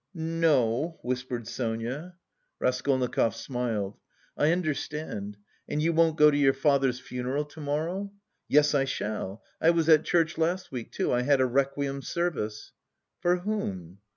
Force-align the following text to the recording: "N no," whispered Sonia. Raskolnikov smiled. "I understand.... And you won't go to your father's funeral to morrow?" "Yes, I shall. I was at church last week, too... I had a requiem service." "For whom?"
"N 0.17 0.39
no," 0.39 0.97
whispered 1.03 1.47
Sonia. 1.47 2.15
Raskolnikov 2.57 3.35
smiled. 3.35 3.99
"I 4.35 4.51
understand.... 4.51 5.37
And 5.69 5.79
you 5.79 5.93
won't 5.93 6.17
go 6.17 6.31
to 6.31 6.37
your 6.39 6.55
father's 6.55 6.99
funeral 6.99 7.45
to 7.45 7.61
morrow?" 7.61 8.11
"Yes, 8.47 8.73
I 8.73 8.85
shall. 8.85 9.43
I 9.61 9.69
was 9.69 9.87
at 9.89 10.03
church 10.03 10.39
last 10.39 10.71
week, 10.71 10.91
too... 10.91 11.13
I 11.13 11.21
had 11.21 11.39
a 11.39 11.45
requiem 11.45 12.01
service." 12.01 12.71
"For 13.19 13.35
whom?" 13.41 13.99